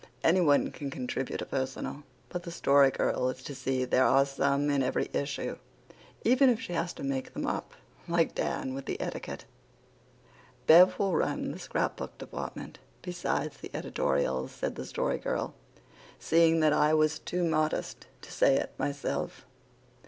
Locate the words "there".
3.85-4.03